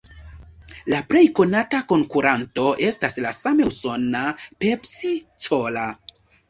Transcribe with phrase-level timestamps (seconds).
[0.93, 4.27] La plej konata konkuranto estas la same usona
[4.67, 5.91] "Pepsi-Cola".